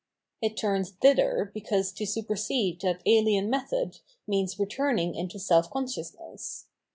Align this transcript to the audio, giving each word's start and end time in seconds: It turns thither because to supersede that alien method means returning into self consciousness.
It 0.41 0.57
turns 0.57 0.89
thither 0.89 1.51
because 1.53 1.91
to 1.91 2.07
supersede 2.07 2.81
that 2.81 3.03
alien 3.05 3.51
method 3.51 3.99
means 4.25 4.57
returning 4.57 5.13
into 5.13 5.37
self 5.37 5.69
consciousness. 5.69 6.65